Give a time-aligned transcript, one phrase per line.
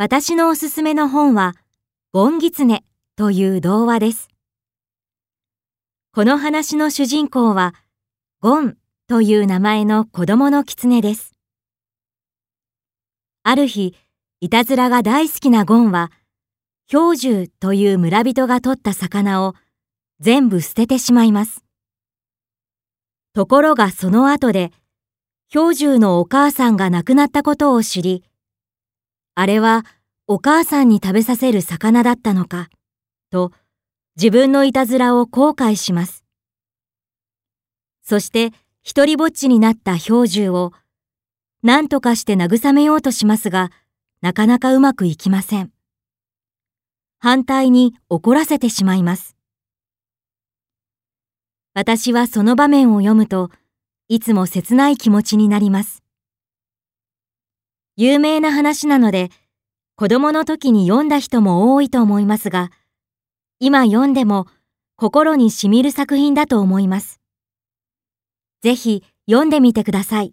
[0.00, 1.56] 私のおすすめの本は、
[2.12, 2.84] ゴンギツネ
[3.16, 4.28] という童話です。
[6.12, 7.74] この話の主人公は、
[8.40, 8.76] ゴン
[9.08, 11.32] という名前の子供の狐です。
[13.42, 13.96] ある日、
[14.40, 16.12] いたずらが大好きなゴンは、
[16.88, 19.56] 氷獣という村人が取った魚を
[20.20, 21.64] 全部捨ててしまいます。
[23.32, 24.70] ところがその後で、
[25.52, 28.22] 氷獣のお母さんが亡くなったことを知り、
[29.40, 29.86] あれは
[30.26, 32.68] お母さんに食べさせる魚だったのか、
[33.30, 33.52] と
[34.16, 36.24] 自分のいたずらを後悔します。
[38.02, 38.50] そして
[38.82, 40.72] 一りぼっちになった氷獣を
[41.62, 43.70] 何とかして慰めようとしますが、
[44.22, 45.70] なかなかうまくいきません。
[47.20, 49.36] 反対に怒らせてしまいます。
[51.74, 53.52] 私はその場面を読むと、
[54.08, 56.02] いつも切ない気持ちになります。
[58.00, 59.28] 有名な話なので、
[59.96, 62.70] 子供の時に読んだ人も多いと思いますが、
[63.58, 64.46] 今読んでも
[64.94, 67.20] 心にしみる作品だと思います。
[68.62, 70.32] ぜひ読んでみてください。